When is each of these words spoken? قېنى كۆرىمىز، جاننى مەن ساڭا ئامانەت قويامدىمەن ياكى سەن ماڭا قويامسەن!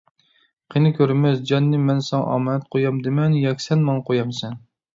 قېنى 0.75 0.91
كۆرىمىز، 0.99 1.37
جاننى 1.51 1.83
مەن 1.85 2.01
ساڭا 2.09 2.33
ئامانەت 2.37 2.67
قويامدىمەن 2.77 3.39
ياكى 3.47 3.69
سەن 3.69 3.87
ماڭا 3.91 4.05
قويامسەن! 4.13 4.61